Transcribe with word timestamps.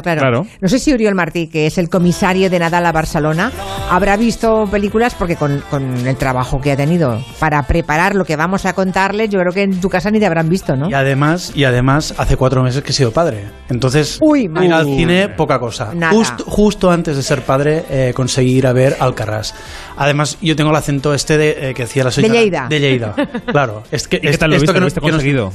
Claro, 0.00 0.20
Claro. 0.20 0.46
No 0.60 0.68
sé 0.68 0.78
si 0.78 0.94
Uriol 0.94 1.14
Martí, 1.14 1.48
que 1.48 1.66
es 1.66 1.76
el 1.76 1.88
comisario 1.90 2.48
de 2.48 2.58
Nadal 2.58 2.86
a 2.86 2.92
Barcelona, 2.92 3.52
habrá 3.90 4.16
visto 4.16 4.66
películas 4.70 5.14
porque 5.14 5.36
con, 5.36 5.62
con 5.68 6.06
el 6.06 6.16
trabajo 6.16 6.60
que 6.60 6.72
ha 6.72 6.76
tenido 6.76 7.22
para 7.38 7.62
preparar 7.64 8.14
lo 8.14 8.24
que 8.24 8.36
vamos 8.36 8.64
a 8.64 8.72
contarles, 8.72 9.28
yo 9.30 9.38
creo 9.40 9.52
que 9.52 9.62
en 9.62 9.80
tu 9.80 9.88
casa 9.88 10.10
ni 10.10 10.18
te 10.20 10.26
habrán 10.26 10.48
visto, 10.48 10.76
¿no? 10.76 10.88
Y 10.88 10.94
además, 10.94 11.52
y 11.54 11.64
además 11.64 12.14
hace 12.16 12.36
cuatro 12.36 12.62
meses 12.62 12.82
que 12.82 12.90
he 12.90 12.94
sido 12.94 13.10
padre. 13.10 13.44
Entonces, 13.68 14.18
Uy, 14.22 14.48
ir 14.62 14.72
al 14.72 14.86
cine, 14.86 15.28
poca 15.28 15.58
cosa. 15.58 15.92
Justo, 16.10 16.44
justo 16.46 16.90
antes 16.90 17.16
de 17.16 17.22
ser 17.22 17.42
padre, 17.42 17.84
eh, 17.90 18.12
conseguí 18.14 18.52
ir 18.52 18.66
a 18.66 18.72
ver 18.72 18.96
Alcarrás. 19.00 19.54
Además, 19.96 20.38
yo 20.40 20.56
tengo 20.56 20.70
el 20.70 20.76
acento 20.76 21.12
este 21.14 21.36
de, 21.36 21.70
eh, 21.70 21.74
que 21.74 21.82
decía 21.82 22.04
la 22.04 22.10
señora. 22.10 22.34
Lleida. 22.34 22.66
De 22.68 22.80
Lleida. 22.80 23.14
Claro. 23.46 23.82
Es 23.90 24.08
que, 24.08 24.16
¿Y 24.16 24.20
qué 24.20 24.28
es- 24.30 24.38
tal 24.38 24.50
lo 24.50 24.56
esto 24.56 24.72
viste? 24.72 24.72
que 24.72 24.78
¿Lo 24.78 24.80
no- 24.80 24.86
viste 24.86 25.00
que 25.00 25.06
no- 25.06 25.12
conseguido? 25.12 25.52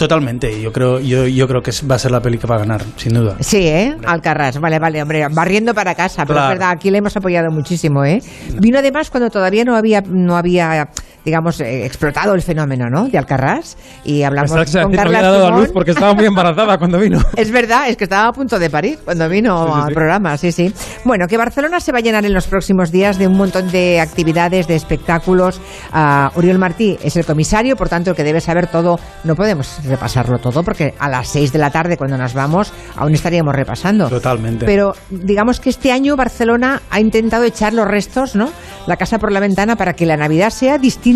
Totalmente. 0.00 0.62
Yo 0.62 0.72
creo, 0.72 0.98
yo, 0.98 1.26
yo 1.26 1.46
creo 1.46 1.62
que 1.62 1.72
va 1.86 1.96
a 1.96 1.98
ser 1.98 2.10
la 2.10 2.22
peli 2.22 2.38
que 2.38 2.46
va 2.46 2.54
a 2.56 2.60
ganar, 2.60 2.82
sin 2.96 3.12
duda. 3.12 3.36
Sí, 3.40 3.58
¿eh? 3.68 3.94
Alcarrás. 4.06 4.58
Vale, 4.58 4.78
vale, 4.78 5.02
hombre, 5.02 5.26
barriendo 5.30 5.74
para 5.74 5.94
casa. 5.94 6.24
Pero 6.24 6.36
Claro. 6.38 6.54
es 6.54 6.58
verdad, 6.58 6.70
aquí 6.70 6.90
le 6.90 6.96
hemos 6.96 7.14
apoyado 7.18 7.50
muchísimo, 7.50 8.02
¿eh? 8.06 8.22
Vino 8.58 8.78
además 8.78 9.10
cuando 9.10 9.28
todavía 9.28 9.62
no 9.66 9.76
había, 9.76 10.00
no 10.00 10.38
había 10.38 10.88
digamos, 11.24 11.60
eh, 11.60 11.84
explotado 11.84 12.34
el 12.34 12.42
fenómeno, 12.42 12.88
¿no? 12.90 13.08
De 13.08 13.18
Alcarrás. 13.18 13.76
Y 14.04 14.22
hablamos 14.22 14.52
a 14.52 14.82
con 14.82 14.92
Carla 14.92 15.18
había 15.18 15.30
dado 15.30 15.46
a 15.46 15.50
luz 15.58 15.70
porque 15.72 15.90
estaba 15.92 16.14
muy 16.14 16.26
embarazada 16.26 16.78
cuando 16.78 16.98
vino. 16.98 17.18
Es 17.36 17.50
verdad, 17.50 17.88
es 17.88 17.96
que 17.96 18.04
estaba 18.04 18.28
a 18.28 18.32
punto 18.32 18.58
de 18.58 18.68
parir 18.70 18.98
cuando 19.04 19.28
vino 19.28 19.66
Sí, 19.66 19.72
sí, 19.72 19.80
al 19.80 19.88
sí. 19.88 19.94
programa, 19.94 20.36
sí, 20.36 20.52
sí. 20.52 20.74
Bueno, 21.04 21.26
que 21.26 21.36
Barcelona 21.36 21.80
se 21.80 21.92
va 21.92 21.98
a 21.98 22.00
llenar 22.00 22.24
en 22.24 22.34
los 22.34 22.46
próximos 22.46 22.90
días 22.92 23.18
de 23.18 23.26
un 23.26 23.36
montón 23.36 23.70
de 23.70 24.00
actividades, 24.00 24.66
de 24.68 24.76
espectáculos. 24.76 25.60
Ah, 25.92 26.30
Uriol 26.36 26.58
Martí 26.58 26.98
es 27.02 27.16
el 27.16 27.24
comisario, 27.24 27.76
por 27.76 27.88
tanto, 27.88 28.10
el 28.10 28.16
que 28.16 28.24
debe 28.24 28.40
saber 28.40 28.66
todo. 28.66 28.98
No 29.24 29.34
podemos 29.34 29.78
repasarlo 29.84 30.38
todo 30.38 30.62
porque 30.62 30.94
a 30.98 31.08
las 31.08 31.28
6 31.28 31.52
de 31.52 31.58
la 31.58 31.70
tarde, 31.70 31.96
cuando 31.96 32.16
nos 32.18 32.34
vamos, 32.34 32.72
aún 32.96 33.14
estaríamos 33.14 33.54
repasando. 33.54 34.08
Totalmente. 34.08 34.66
Pero 34.66 34.94
digamos 35.10 35.60
que 35.60 35.70
este 35.70 35.92
año 35.92 36.16
Barcelona 36.16 36.82
ha 36.90 37.00
intentado 37.00 37.44
echar 37.44 37.72
los 37.72 37.86
restos, 37.86 38.36
¿no? 38.36 38.50
La 38.86 38.96
casa 38.96 39.18
por 39.18 39.32
la 39.32 39.40
ventana 39.40 39.76
para 39.76 39.94
que 39.94 40.06
la 40.06 40.16
Navidad 40.16 40.50
sea 40.50 40.78
distinta 40.78 41.09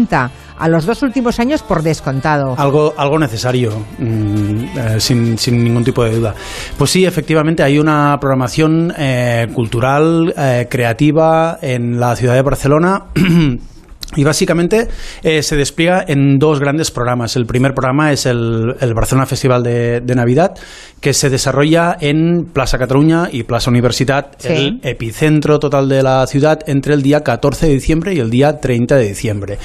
a 0.58 0.68
los 0.68 0.86
dos 0.86 1.02
últimos 1.02 1.38
años 1.38 1.62
por 1.62 1.82
descontado. 1.82 2.54
Algo, 2.58 2.94
algo 2.96 3.18
necesario, 3.18 3.72
mm, 3.98 4.64
eh, 4.76 5.00
sin, 5.00 5.38
sin 5.38 5.62
ningún 5.62 5.84
tipo 5.84 6.04
de 6.04 6.16
duda. 6.16 6.34
Pues 6.76 6.90
sí, 6.90 7.04
efectivamente, 7.04 7.62
hay 7.62 7.78
una 7.78 8.16
programación 8.20 8.92
eh, 8.96 9.48
cultural, 9.54 10.34
eh, 10.36 10.66
creativa 10.68 11.58
en 11.60 11.98
la 12.00 12.16
ciudad 12.16 12.34
de 12.34 12.42
Barcelona. 12.42 13.04
Y 14.16 14.24
básicamente 14.24 14.88
eh, 15.22 15.42
se 15.42 15.56
despliega 15.56 16.04
en 16.06 16.38
dos 16.38 16.60
grandes 16.60 16.90
programas. 16.90 17.36
El 17.36 17.46
primer 17.46 17.74
programa 17.74 18.12
es 18.12 18.26
el, 18.26 18.74
el 18.80 18.94
Barcelona 18.94 19.26
Festival 19.26 19.62
de, 19.62 20.00
de 20.00 20.14
Navidad, 20.14 20.52
que 21.00 21.12
se 21.12 21.30
desarrolla 21.30 21.96
en 22.00 22.46
Plaza 22.52 22.78
Cataluña 22.78 23.28
y 23.30 23.42
Plaza 23.42 23.70
Universitat, 23.70 24.34
Sí. 24.38 24.48
el 24.52 24.80
epicentro 24.82 25.58
total 25.58 25.88
de 25.88 26.02
la 26.02 26.26
ciudad, 26.26 26.60
entre 26.66 26.94
el 26.94 27.02
día 27.02 27.22
14 27.22 27.66
de 27.66 27.72
diciembre 27.74 28.14
y 28.14 28.18
el 28.20 28.30
día 28.30 28.58
30 28.60 28.96
de 28.96 29.08
diciembre. 29.08 29.58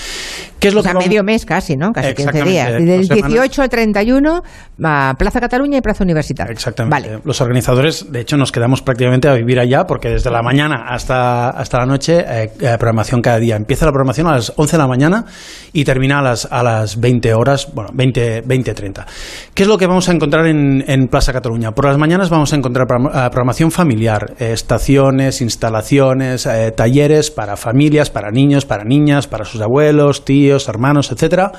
¿Qué 0.60 0.68
es 0.70 0.74
lo 0.74 0.82
o 0.82 0.84
sea, 0.84 0.94
que 0.94 1.00
medio 1.00 1.24
mes 1.24 1.46
casi, 1.46 1.78
¿no? 1.78 1.92
Casi 1.92 2.14
15 2.14 2.22
Exactamente, 2.22 2.52
días. 2.52 2.72
Del 2.74 3.06
semanas. 3.06 3.32
18 3.32 3.62
al 3.62 3.70
31, 3.70 4.44
va 4.84 5.14
Plaza 5.18 5.40
Cataluña 5.40 5.78
y 5.78 5.82
Plaza 5.82 6.04
Universitaria. 6.04 6.52
Exactamente. 6.52 7.10
Vale. 7.10 7.22
Los 7.24 7.42
organizadores, 7.42 8.12
de 8.12 8.22
hecho, 8.22 8.38
nos 8.38 8.52
quedamos 8.52 8.82
prácticamente 8.82 9.28
a 9.28 9.34
vivir 9.34 9.60
allá 9.60 9.86
porque 9.86 10.10
desde 10.10 10.30
la 10.32 10.42
mañana 10.42 10.86
hasta, 10.88 11.50
hasta 11.50 11.80
la 11.80 11.86
noche, 11.86 12.20
eh, 12.20 12.52
eh, 12.60 12.76
programación 12.78 13.22
cada 13.22 13.40
día. 13.40 13.56
Empieza 13.56 13.86
la 13.86 13.92
programación 13.92 14.28
a 14.28 14.32
las 14.32 14.54
11 14.56 14.72
de 14.72 14.78
la 14.78 14.88
mañana 14.88 15.26
y 15.74 15.84
termina 15.84 16.20
a 16.20 16.22
las, 16.22 16.48
a 16.52 16.64
las 16.64 17.00
20 17.00 17.34
horas, 17.34 17.70
bueno, 17.74 17.90
20, 17.94 18.42
20 18.46 18.74
30. 18.74 19.06
¿Qué 19.54 19.64
es 19.64 19.70
lo 19.70 19.78
que 19.78 19.88
vamos 19.88 20.10
a 20.10 20.14
encontrar 20.14 20.48
en, 20.48 20.84
en 20.88 21.08
Plaza 21.08 21.34
Cataluña? 21.34 21.72
Por 21.72 21.86
las 21.86 21.98
mañanas 21.98 22.30
vamos 22.30 22.54
a 22.54 22.56
encontrar 22.56 22.88
eh, 22.90 23.30
programación 23.30 23.72
familiar, 23.72 24.36
eh, 24.40 24.52
estaciones, 24.54 25.42
instalaciones, 25.42 26.46
eh, 26.46 26.72
talleres 26.76 27.32
para 27.32 27.56
familias, 27.56 28.10
para 28.10 28.32
niños, 28.32 28.66
para 28.66 28.84
niñas, 28.84 29.28
para 29.28 29.46
sus 29.46 29.62
abuelos, 29.62 30.26
tíos, 30.26 30.49
hermanos, 30.68 31.12
etcétera. 31.12 31.52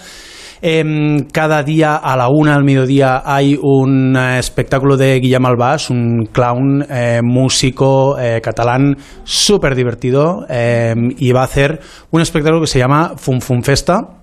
Em, 0.63 1.25
cada 1.33 1.63
día 1.63 1.97
a 1.97 2.17
la 2.19 2.29
una 2.29 2.55
al 2.55 2.65
mediodía 2.65 3.23
hay 3.25 3.59
un 3.61 4.15
eh, 4.15 4.39
espectáculo 4.39 4.99
de 4.99 5.19
Guillem 5.19 5.47
Albás, 5.47 5.89
un 5.89 6.29
clown 6.31 6.85
eh, 6.91 7.21
músico 7.23 8.19
eh, 8.19 8.43
catalán 8.43 8.97
súper 9.25 9.75
divertido 9.75 10.45
em, 10.51 11.15
y 11.17 11.33
va 11.33 11.41
a 11.41 11.45
hacer 11.45 11.81
un 12.11 12.21
espectáculo 12.21 12.61
que 12.61 12.67
se 12.67 12.79
llama 12.79 13.15
Fum 13.17 13.41
Fum 13.41 13.63
Festa. 13.63 14.20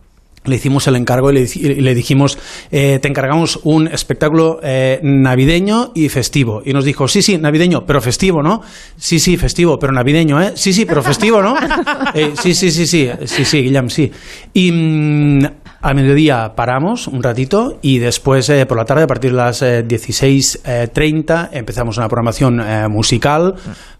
Le 0.47 0.56
hicimos 0.56 0.88
el 0.88 0.96
encargo 0.96 1.31
y 1.31 1.35
le, 1.35 1.41
y 1.41 1.81
le 1.81 1.94
dijimos, 1.94 2.38
eh, 2.72 3.00
te 3.02 3.08
encargamos 3.08 3.59
un 3.63 3.88
espectáculo 3.88 4.59
eh, 4.63 5.00
navideño 5.03 5.91
y 5.94 6.09
festivo. 6.09 6.62
Y 6.66 6.74
nos 6.74 6.85
dijo, 6.85 7.08
sí, 7.08 7.22
sí, 7.22 7.38
navideño, 7.38 7.85
pero 7.85 8.02
festivo, 8.02 8.41
¿no? 8.41 8.62
Sí, 8.97 9.19
sí, 9.19 9.38
festivo, 9.38 9.78
pero 9.78 9.94
navideño, 9.94 10.41
¿eh? 10.41 10.53
Sí, 10.56 10.74
sí, 10.74 10.85
pero 10.85 11.03
festivo, 11.03 11.41
¿no? 11.41 11.56
Eh, 12.13 12.34
sí, 12.41 12.53
sí, 12.53 12.72
sí, 12.72 12.88
sí, 12.88 13.09
sí, 13.25 13.46
sí, 13.46 13.62
Guillem, 13.62 13.90
sí. 13.90 14.12
Y 14.53 14.72
mm, 14.72 15.46
a 15.81 15.94
mediodía 15.94 16.53
paramos 16.56 17.08
un 17.08 17.22
ratito 17.22 17.79
y 17.81 18.00
después 18.00 18.50
eh, 18.50 18.66
por 18.66 18.78
la 18.78 18.85
tarde, 18.85 19.03
a 19.03 19.08
partir 19.08 19.31
de 19.31 19.38
las 19.38 19.62
eh, 19.62 19.85
16.30, 19.85 21.50
empezamos 21.52 21.97
una 21.97 22.08
programación 22.08 22.62
musical 22.90 23.56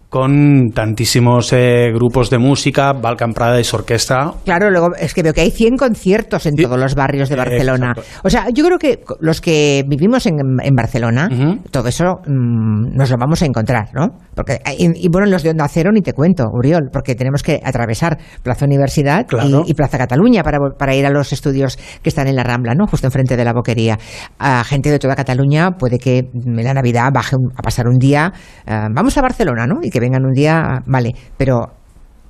con 0.08 0.70
tantísimos 0.74 1.52
eh, 1.52 1.90
grupos 1.92 2.30
de 2.30 2.38
música, 2.38 2.92
Balkan 2.94 3.32
Paradise 3.34 3.76
Orquesta, 3.76 4.32
Claro, 4.44 4.70
luego 4.70 4.88
es 4.98 5.12
que 5.12 5.22
veo 5.22 5.34
que 5.34 5.42
hay 5.42 5.50
100 5.50 5.76
conciertos 5.76 6.46
en 6.46 6.56
Sí. 6.56 6.62
todos 6.62 6.78
los 6.78 6.94
barrios 6.94 7.28
de 7.28 7.36
Barcelona. 7.36 7.92
exacto. 7.96 8.20
O 8.24 8.30
sea, 8.30 8.46
yo 8.52 8.64
creo 8.64 8.78
que 8.78 9.00
los 9.20 9.40
que 9.42 9.84
vivimos 9.86 10.24
en, 10.26 10.36
en 10.62 10.74
Barcelona, 10.74 11.28
todo 11.70 11.88
eso 11.88 12.20
mm, 12.26 12.96
nos 12.96 13.10
lo 13.10 13.16
vamos 13.18 13.42
a 13.42 13.46
encontrar, 13.46 13.88
¿no? 13.94 14.08
Porque, 14.34 14.60
y, 14.78 15.04
y 15.06 15.08
bueno, 15.10 15.26
los 15.26 15.42
de 15.42 15.50
Onda 15.50 15.68
Cero 15.68 15.90
ni 15.92 16.00
te 16.00 16.14
cuento, 16.14 16.44
Uriol, 16.52 16.88
porque 16.92 17.14
tenemos 17.14 17.42
que 17.42 17.60
atravesar 17.62 18.18
Plaza 18.42 18.64
Universidad 18.64 19.26
Claro. 19.26 19.64
y, 19.66 19.72
y 19.72 19.74
Plaza 19.74 19.98
Cataluña 19.98 20.42
para, 20.42 20.58
para 20.78 20.94
ir 20.94 21.04
a 21.04 21.10
los 21.10 21.32
estudios 21.34 21.76
que 22.02 22.08
están 22.08 22.28
en 22.28 22.36
la 22.36 22.44
Rambla, 22.44 22.74
¿no? 22.74 22.86
Justo 22.86 23.06
enfrente 23.06 23.36
de 23.36 23.44
la 23.44 23.52
boquería. 23.52 23.98
A 24.38 24.64
gente 24.64 24.90
de 24.90 24.98
toda 24.98 25.14
Cataluña 25.16 25.72
puede 25.72 25.98
que 25.98 26.18
en 26.32 26.64
la 26.64 26.72
Navidad 26.72 27.10
baje 27.12 27.36
un- 27.36 27.52
a 27.56 27.62
pasar 27.62 27.86
un 27.88 27.98
día, 27.98 28.32
eh, 28.66 28.86
vamos 28.90 29.16
a 29.18 29.22
Barcelona, 29.22 29.66
¿no? 29.66 29.80
Y 29.82 29.90
que 29.90 29.97
vengan 30.00 30.24
un 30.24 30.34
día, 30.34 30.82
vale, 30.86 31.14
pero 31.36 31.77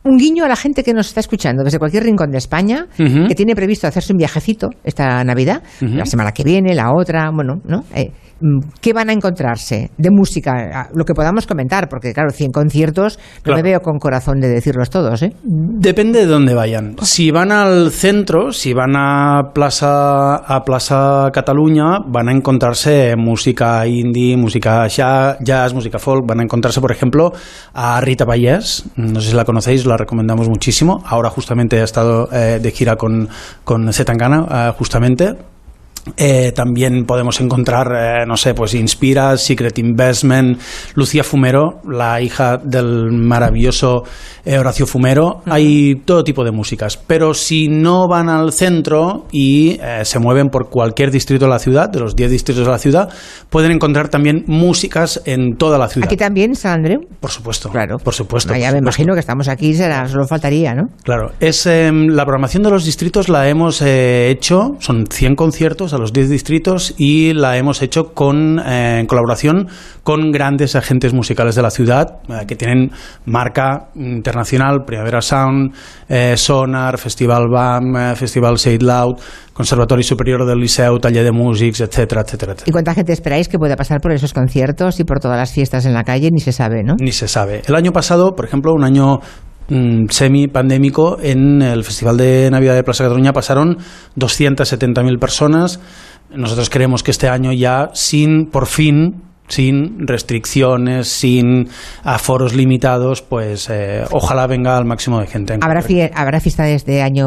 un 0.05 0.17
guiño 0.17 0.45
a 0.45 0.49
la 0.49 0.57
gente 0.57 0.83
que 0.83 0.95
nos 0.95 1.09
está 1.09 1.21
escuchando 1.21 1.63
desde 1.65 1.79
cualquier 1.79 2.05
rincón 2.05 2.31
de 2.31 2.39
España, 2.39 2.87
que 2.97 3.35
tiene 3.35 3.55
previsto 3.55 3.87
hacerse 3.87 4.13
un 4.13 4.19
viajecito 4.19 4.69
esta 4.85 5.23
Navidad, 5.25 5.63
la 5.81 6.07
semana 6.07 6.33
que 6.33 6.45
viene, 6.45 6.75
la 6.75 6.93
otra, 6.95 7.31
bueno, 7.35 7.61
¿no? 7.65 7.85
Eh, 7.95 8.11
mm, 8.41 8.59
¿Qué 8.81 8.93
van 8.93 9.11
a 9.11 9.13
encontrarse 9.13 9.91
de 9.99 10.11
música? 10.11 10.53
Ah, 10.73 10.89
Lo 10.95 11.05
que 11.05 11.13
podamos 11.15 11.47
comentar, 11.47 11.89
porque 11.89 12.13
claro, 12.15 12.31
100 12.31 12.53
conciertos, 12.53 13.19
no 13.19 13.43
Claro. 13.43 13.57
me 13.59 13.63
veo 13.71 13.81
con 13.81 13.99
corazón 13.99 14.41
de 14.41 14.49
decirlos 14.49 14.89
todos, 14.91 15.23
¿eh? 15.23 15.33
Depende 15.45 16.21
de 16.21 16.27
dónde 16.27 16.55
vayan. 16.55 16.95
Si 17.03 17.31
van 17.31 17.51
al 17.53 17.91
centro, 17.91 18.53
si 18.53 18.73
van 18.73 18.95
a 18.97 19.51
Plaza, 19.53 20.37
a 20.37 20.63
Plaza 20.65 21.31
Cataluña, 21.33 21.99
van 22.07 22.29
a 22.29 22.33
encontrarse 22.33 23.15
música 23.17 23.87
indie, 23.87 24.37
música 24.37 24.87
ja- 24.89 25.37
jazz, 25.41 25.75
música 25.75 25.99
folk. 25.99 26.25
Van 26.27 26.41
a 26.41 26.45
encontrarse, 26.45 26.81
por 26.81 26.93
ejemplo, 26.93 27.33
a 27.75 28.01
Rita 28.01 28.25
Payés. 28.25 28.85
No 28.97 29.21
sé 29.21 29.31
si 29.31 29.37
la 29.37 29.45
conocéis, 29.45 29.85
la 29.89 29.97
recomendamos 29.97 30.49
muchísimo. 30.49 31.03
Ahora 31.07 31.31
justamente 31.31 31.81
ha 31.81 31.85
estado 31.85 32.29
eh, 32.33 32.61
de 32.63 32.71
gira 32.71 32.97
con, 32.97 33.29
con 33.65 33.93
Zetangana, 33.93 34.69
eh, 34.69 34.73
justamente. 34.79 35.37
Eh, 36.17 36.53
también 36.55 37.05
podemos 37.05 37.41
encontrar, 37.41 37.89
eh, 37.95 38.27
no 38.27 38.37
sé, 38.37 38.55
pues 38.55 38.75
Inspira, 38.75 39.37
Secret 39.37 39.79
Investment, 39.79 40.61
Lucía 40.95 41.25
Fumero, 41.25 41.81
la 41.89 42.21
hija 42.21 42.59
del 42.59 43.13
maravilloso 43.13 44.05
eh, 44.45 44.59
Horacio 44.59 44.87
Fumero. 44.87 45.43
Hay 45.47 45.97
todo 46.05 46.25
tipo 46.25 46.45
de 46.45 46.53
músicas. 46.53 46.97
Pero 46.97 47.35
si 47.35 47.69
no 47.69 48.09
van 48.09 48.29
al 48.29 48.53
centro 48.53 49.27
y 49.33 49.79
se 50.03 50.19
mueven 50.19 50.49
por 50.49 50.69
cualquier 50.71 51.11
distrito 51.11 51.45
de 51.45 51.51
la 51.51 51.59
ciudad, 51.59 51.89
de 51.91 52.01
los 52.01 52.17
10 52.17 52.31
distritos 52.31 52.65
de 52.65 52.71
la 52.71 52.79
ciudad, 52.79 53.09
pueden 53.51 53.73
encontrar 53.73 54.09
también 54.09 54.45
músicas 54.47 55.23
en 55.25 55.57
toda 55.57 55.79
la 55.79 55.89
ciudad. 55.89 56.07
Aquí 56.07 56.17
también, 56.17 56.55
San 56.55 56.81
Andreu. 56.81 57.01
Por 57.21 57.31
supuesto. 57.31 57.71
Claro. 57.71 57.99
Por 57.99 58.15
supuesto. 58.15 58.49
Ya 58.49 58.55
por 58.55 58.61
me 58.61 58.67
supuesto. 58.67 58.85
imagino 58.85 59.15
que 59.15 59.21
estamos 59.21 59.49
aquí, 59.49 59.75
será, 59.75 60.07
solo 60.09 60.27
faltaría, 60.27 60.75
¿no? 60.75 60.89
Claro, 61.03 61.33
es 61.41 61.67
em, 61.67 62.09
la 62.09 62.25
programación 62.25 62.63
de 62.63 62.71
los 62.71 62.85
distritos 62.85 63.29
la 63.29 63.49
hemos 63.49 63.83
hecho, 63.83 64.77
son 64.81 65.07
100 65.11 65.35
conciertos 65.35 65.93
a 65.99 66.03
los 66.03 66.13
10 66.13 66.31
distritos 66.31 66.95
y 66.97 67.33
la 67.35 67.57
hemos 67.57 67.83
hecho 67.83 68.15
con 68.15 68.59
eh, 68.59 69.01
en 69.01 69.07
colaboración 69.07 69.69
con 70.03 70.31
grandes 70.31 70.77
agentes 70.77 71.13
musicales 71.13 71.55
de 71.55 71.63
la 71.63 71.71
ciudad 71.71 72.21
eh, 72.29 72.47
que 72.47 72.57
tienen 72.57 72.91
marca 73.27 73.89
internacional, 73.95 74.85
Primavera 74.87 75.21
Sound, 75.21 75.75
eh, 76.09 76.37
Sonar, 76.37 76.99
Festival 76.99 77.49
BAM, 77.51 78.17
Festival 78.17 78.59
Say 78.59 78.75
It 78.75 78.83
Loud, 78.83 79.17
Conservatori 79.53 80.03
Superior 80.03 80.47
del 80.47 80.59
Liceu, 80.59 80.99
Taller 80.99 81.25
de 81.25 81.33
Músics, 81.33 81.81
etcétera, 81.81 82.23
etcétera, 82.23 82.53
¿Y 82.53 82.55
etcétera. 82.55 82.73
cuánta 82.73 82.95
gente 82.95 83.13
esperáis 83.13 83.49
que 83.49 83.59
pueda 83.59 83.77
pasar 83.77 84.01
por 84.01 84.13
esos 84.13 84.33
conciertos 84.33 85.01
y 85.01 85.05
por 85.05 85.21
todas 85.21 85.37
las 85.37 85.53
fiestas 85.53 85.85
en 85.85 85.95
la 85.95 86.05
calle? 86.05 86.31
Ni 86.31 86.41
se 86.41 86.53
sabe, 86.53 86.83
¿no? 86.85 86.95
Ni 86.99 87.13
se 87.13 87.29
sabe. 87.29 87.63
El 87.67 87.75
año 87.75 87.93
pasado, 87.93 88.35
por 88.35 88.45
ejemplo, 88.45 88.73
un 88.73 88.85
año 88.85 89.19
mm, 89.69 90.07
semi-pandémico, 90.11 91.19
en 91.21 91.63
el 91.63 91.85
Festival 91.85 92.17
de 92.17 92.51
Navidad 92.51 92.75
de 92.75 92.85
Plaza 92.85 93.05
Cataluña 93.05 93.33
pasaron 93.33 93.79
270.000 94.17 95.19
personas. 95.19 95.81
Nosotros 96.35 96.69
creemos 96.71 97.03
que 97.03 97.11
este 97.11 97.29
año 97.29 97.53
ya, 97.53 97.91
sin, 97.95 98.47
por 98.47 98.67
fin, 98.67 99.23
sin 99.49 100.07
restricciones, 100.07 101.09
sin 101.09 101.69
aforos 102.05 102.55
limitados, 102.55 103.23
pues 103.23 103.69
eh, 103.71 104.05
ojalá 104.13 104.47
venga 104.47 104.77
al 104.77 104.85
máximo 104.85 105.21
de 105.21 105.27
gente. 105.27 105.59
Habrá, 105.61 105.83
fie 105.83 106.11
habrá 106.15 106.41
fiesta 106.41 106.65
desde 106.65 107.03
año, 107.03 107.27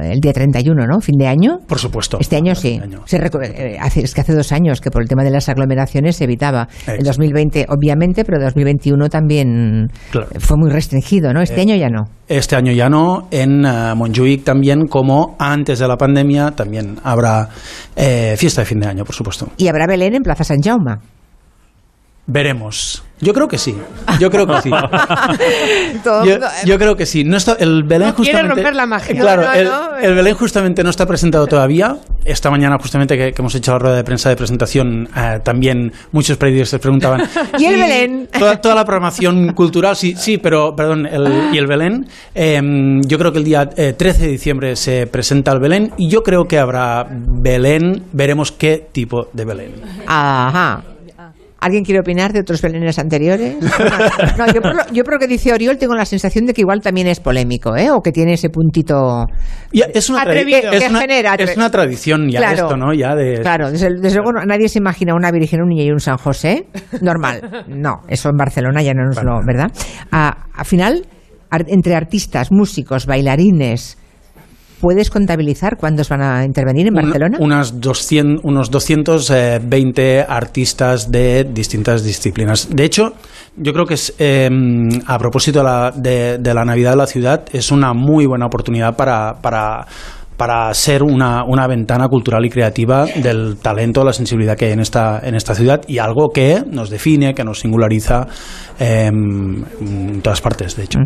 el 0.00 0.20
día 0.20 0.32
31, 0.32 0.86
¿no? 0.86 1.00
¿Fin 1.00 1.16
de 1.18 1.26
año? 1.26 1.58
Por 1.66 1.78
supuesto. 1.78 2.18
Este 2.20 2.36
año 2.36 2.54
sí. 2.54 2.80
Se 3.06 3.16
eh, 3.16 3.78
hace, 3.80 4.02
es 4.02 4.14
que 4.14 4.20
hace 4.20 4.34
dos 4.34 4.52
años 4.52 4.80
que 4.80 4.90
por 4.90 5.02
el 5.02 5.08
tema 5.08 5.24
de 5.24 5.30
las 5.30 5.48
aglomeraciones 5.48 6.16
se 6.16 6.24
evitaba. 6.24 6.68
En 6.86 6.96
El 6.96 7.04
2020, 7.04 7.66
obviamente, 7.68 8.24
pero 8.24 8.38
2021 8.40 9.08
también 9.08 9.88
fue 10.38 10.56
muy 10.56 10.70
restringido, 10.70 11.32
¿no? 11.32 11.40
Este 11.40 11.56
eh, 11.56 11.62
año 11.62 11.76
ya 11.76 11.88
no. 11.88 12.04
Este 12.28 12.56
año 12.56 12.72
ya 12.72 12.88
no. 12.88 13.28
En 13.30 13.64
uh, 13.64 13.96
Montjuic 13.96 14.44
también, 14.44 14.86
como 14.86 15.36
antes 15.38 15.78
de 15.78 15.88
la 15.88 15.96
pandemia, 15.96 16.50
también 16.52 16.96
habrá 17.02 17.48
fiesta 18.36 18.62
de 18.62 18.66
fin 18.66 18.80
de 18.80 18.88
año, 18.88 19.04
por 19.04 19.14
supuesto. 19.14 19.48
Y 19.56 19.68
habrá 19.68 19.86
Belén 19.86 20.14
en 20.14 20.22
Plaza 20.22 20.44
San 20.44 20.60
Jaume. 20.60 20.96
Veremos. 22.32 23.02
Yo 23.20 23.32
creo 23.34 23.46
que 23.46 23.58
sí. 23.58 23.76
Yo 24.18 24.30
creo 24.30 24.46
que 24.46 24.62
sí. 24.62 24.70
yo, 26.64 26.78
creo 26.78 26.96
que 26.96 27.06
sí. 27.06 27.22
No 27.22 27.36
está, 27.36 27.52
el 27.60 27.84
Belén 27.84 28.12
justamente. 28.14 28.48
romper 28.48 28.74
la 28.74 28.86
magia. 28.86 29.14
Claro, 29.14 29.96
el, 30.00 30.14
Belén 30.14 30.34
justamente 30.34 30.82
no 30.82 30.90
está 30.90 31.06
presentado 31.06 31.46
todavía. 31.46 31.98
Esta 32.24 32.50
mañana, 32.50 32.78
justamente 32.80 33.16
que, 33.16 33.34
hemos 33.38 33.54
hecho 33.54 33.72
la 33.72 33.78
rueda 33.78 33.96
de 33.96 34.04
prensa 34.04 34.28
de 34.30 34.36
presentación, 34.36 35.08
eh, 35.14 35.40
también 35.44 35.92
muchos 36.10 36.36
periodistas 36.36 36.80
preguntaban. 36.80 37.22
¿Y 37.58 37.66
el 37.66 37.76
Belén? 37.76 38.28
Toda, 38.60 38.74
la 38.74 38.84
programación 38.84 39.52
cultural, 39.52 39.94
sí, 39.94 40.14
sí, 40.16 40.38
pero, 40.38 40.74
perdón, 40.74 41.06
el, 41.06 41.50
y 41.52 41.58
el 41.58 41.66
Belén. 41.66 42.08
Em, 42.34 43.02
yo 43.02 43.18
creo 43.18 43.30
que 43.30 43.38
el 43.38 43.44
día 43.44 43.68
13 43.68 44.08
eh, 44.08 44.14
de 44.14 44.28
diciembre 44.32 44.74
se 44.74 45.06
presenta 45.06 45.52
el 45.52 45.60
Belén 45.60 45.92
y 45.96 46.08
yo 46.08 46.22
creo 46.24 46.48
que 46.48 46.58
habrá 46.58 47.06
Belén. 47.08 48.04
Veremos 48.12 48.50
qué 48.50 48.88
tipo 48.90 49.28
de 49.32 49.44
Belén. 49.44 49.74
Ajá. 50.08 50.82
¿Alguien 51.62 51.84
quiere 51.84 52.00
opinar 52.00 52.32
de 52.32 52.40
otros 52.40 52.60
belenes 52.60 52.98
anteriores? 52.98 53.56
No, 54.36 54.46
yo, 54.52 54.60
por 54.60 54.74
lo, 54.74 54.82
yo, 54.92 55.04
por 55.04 55.14
lo, 55.14 55.18
que 55.18 55.26
dice 55.26 55.52
Oriol 55.52 55.76
tengo 55.78 55.94
la 55.94 56.04
sensación 56.04 56.46
de 56.46 56.54
que 56.54 56.62
igual 56.62 56.80
también 56.80 57.06
es 57.06 57.20
polémico, 57.20 57.76
¿eh? 57.76 57.90
O 57.90 58.00
que 58.00 58.10
tiene 58.10 58.32
ese 58.32 58.48
puntito 58.48 59.26
es 59.72 60.10
una 60.10 60.22
atrevido, 60.22 60.72
es, 60.72 60.88
una, 60.88 61.00
genera, 61.00 61.34
es 61.34 61.56
una 61.56 61.70
tradición 61.70 62.28
ya 62.28 62.52
esto, 62.52 62.76
¿no? 62.76 62.92
Ya 62.92 63.14
de... 63.14 63.40
Claro, 63.40 63.70
desde, 63.70 63.90
luego 63.90 64.32
nadie 64.32 64.68
se 64.68 64.78
imagina 64.78 65.14
una 65.14 65.30
Virgen, 65.30 65.62
un 65.62 65.68
niño 65.68 65.84
y 65.84 65.90
un 65.90 66.00
San 66.00 66.16
José 66.16 66.66
normal. 67.00 67.64
No, 67.68 68.02
eso 68.08 68.28
en 68.28 68.36
Barcelona 68.36 68.82
ya 68.82 68.92
no 68.92 69.04
nos 69.04 69.22
lo, 69.22 69.40
¿verdad? 69.44 69.70
Al 70.10 70.64
final, 70.64 71.06
entre 71.50 71.94
artistas, 71.94 72.50
músicos, 72.50 73.06
bailarines, 73.06 73.98
¿Puedes 74.82 75.10
contabilizar 75.10 75.76
cuántos 75.76 76.08
van 76.08 76.22
a 76.22 76.44
intervenir 76.44 76.88
en 76.88 76.94
Barcelona? 76.94 77.38
unas 77.38 77.80
200, 77.80 78.44
unos 78.44 78.68
220 78.68 80.18
eh, 80.18 80.26
artistas 80.28 81.08
de 81.08 81.44
distintas 81.44 82.02
disciplinas. 82.02 82.68
De 82.68 82.84
hecho, 82.84 83.12
yo 83.56 83.72
creo 83.72 83.86
que 83.86 83.94
es, 83.94 84.12
em, 84.18 84.88
a 85.06 85.18
propósito 85.18 85.60
de 85.60 85.64
la, 85.64 85.92
de, 85.92 86.54
la 86.54 86.64
Navidad 86.64 86.90
de 86.90 86.96
la 86.96 87.06
ciudad, 87.06 87.44
es 87.52 87.70
una 87.70 87.92
muy 87.94 88.26
buena 88.26 88.46
oportunidad 88.46 88.96
para, 88.96 89.34
para 89.40 89.86
para 90.36 90.74
ser 90.74 91.04
una, 91.04 91.44
una, 91.44 91.68
ventana 91.68 92.08
cultural 92.08 92.44
y 92.44 92.50
creativa 92.50 93.06
del 93.06 93.58
talento, 93.58 94.02
la 94.02 94.12
sensibilidad 94.12 94.56
que 94.56 94.64
hay 94.64 94.72
en 94.72 94.80
esta, 94.80 95.20
en 95.22 95.36
esta 95.36 95.54
ciudad 95.54 95.82
y 95.86 95.98
algo 95.98 96.30
que 96.30 96.64
nos 96.68 96.90
define, 96.90 97.32
que 97.32 97.44
nos 97.44 97.60
singulariza 97.60 98.26
em, 98.80 99.62
en 99.80 100.20
todas 100.20 100.40
partes, 100.40 100.74
de 100.74 100.82
hecho. 100.82 100.98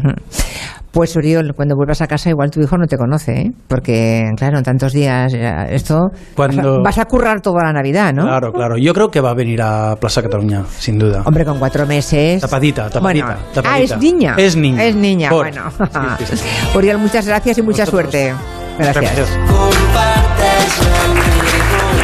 Pues 0.97 1.15
Uriol, 1.15 1.53
cuando 1.55 1.77
vuelvas 1.77 2.01
a 2.01 2.07
casa 2.07 2.31
igual 2.31 2.51
tu 2.51 2.63
hijo 2.63 2.79
no 2.79 2.87
te 2.87 2.97
conoce, 2.97 3.33
¿eh? 3.33 3.53
porque 3.69 4.31
claro, 4.35 4.57
en 4.57 4.65
tantos 4.65 4.95
días 4.95 5.31
esto 5.69 6.09
cuando... 6.35 6.83
vas, 6.83 6.97
a, 6.97 7.05
currar 7.05 7.43
toda 7.43 7.65
la 7.65 7.73
Navidad, 7.75 8.15
¿no? 8.15 8.23
Claro, 8.23 8.51
claro. 8.51 8.79
Yo 8.79 8.95
creo 8.95 9.11
que 9.11 9.21
va 9.21 9.33
a 9.33 9.35
venir 9.35 9.61
a 9.61 9.97
Plaza 10.01 10.23
Cataluña, 10.23 10.65
sin 10.79 10.99
duda. 10.99 11.21
Hombre, 11.27 11.45
con 11.45 11.59
cuatro 11.59 11.87
meses. 11.87 12.41
Tapadita, 12.41 12.89
tapadita. 12.89 13.37
Ah, 13.63 13.79
es 13.79 13.95
niña. 13.99 14.37
Es 14.39 14.57
niña. 14.57 14.85
Es 14.85 14.97
niña, 14.97 15.29
bueno. 15.31 15.65
Uriol, 16.75 16.97
muchas 17.03 17.27
gracias 17.27 17.59
y 17.59 17.63
mucha 17.63 17.85
suerte. 17.85 18.33
Gracias. 18.79 19.29